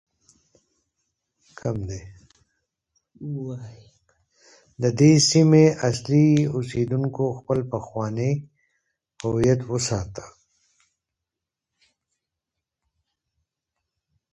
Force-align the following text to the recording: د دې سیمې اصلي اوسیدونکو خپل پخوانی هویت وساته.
د 4.81 4.83
دې 4.99 5.13
سیمې 5.29 5.65
اصلي 5.89 6.27
اوسیدونکو 6.55 7.25
خپل 7.39 7.59
پخوانی 7.71 8.31
هویت 9.23 9.59
وساته. 9.71 10.25